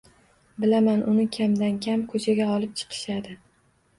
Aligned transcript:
Bilaman, 0.63 1.03
uni 1.11 1.25
kamdan 1.35 1.77
kam 1.87 2.05
ko`chaga 2.13 2.47
olib 2.57 2.75
chiqishadi 2.81 3.37